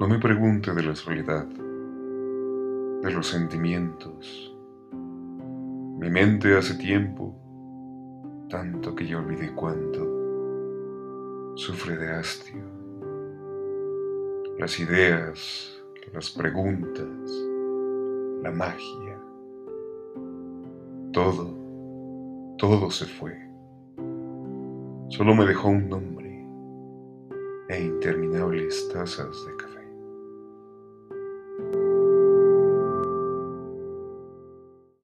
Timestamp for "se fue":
22.90-23.38